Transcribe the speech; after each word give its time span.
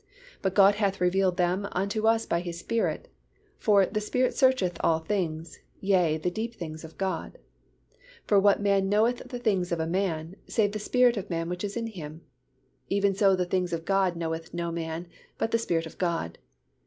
But 0.41 0.55
God 0.55 0.73
hath 0.81 0.99
revealed 0.99 1.37
them 1.37 1.67
unto 1.73 2.07
us 2.07 2.25
by 2.25 2.39
His 2.39 2.57
Spirit: 2.57 3.07
for 3.59 3.85
the 3.85 4.01
Spirit 4.01 4.33
searcheth 4.33 4.79
all 4.79 4.97
things, 4.97 5.59
yea, 5.79 6.17
the 6.17 6.31
deep 6.31 6.55
things 6.55 6.83
of 6.83 6.97
God. 6.97 7.37
For 8.25 8.39
what 8.39 8.59
man 8.63 8.89
knoweth 8.89 9.19
the 9.29 9.37
things 9.37 9.71
of 9.71 9.79
a 9.79 9.85
man, 9.85 10.37
save 10.47 10.71
the 10.71 10.79
spirit 10.79 11.17
of 11.17 11.29
man 11.29 11.49
which 11.49 11.63
is 11.63 11.77
in 11.77 11.85
him? 11.85 12.21
Even 12.89 13.13
so 13.13 13.35
the 13.35 13.45
things 13.45 13.73
of 13.73 13.85
God 13.85 14.15
knoweth 14.15 14.55
no 14.55 14.71
man, 14.71 15.07
but 15.37 15.51
the 15.51 15.59
Spirit 15.59 15.85
of 15.85 15.99
God. 15.99 16.39